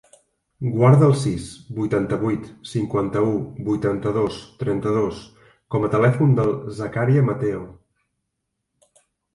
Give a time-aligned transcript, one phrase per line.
[0.75, 1.45] Guarda el sis,
[1.79, 3.35] vuitanta-vuit, cinquanta-u,
[3.69, 5.21] vuitanta-dos, trenta-dos
[5.77, 7.65] com a telèfon del Zakaria Mateo.